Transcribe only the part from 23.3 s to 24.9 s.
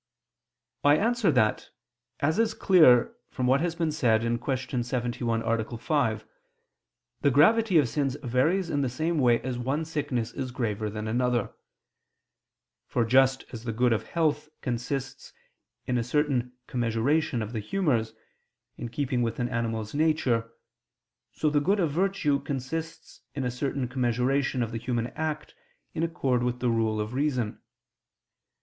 in a certain commensuration of the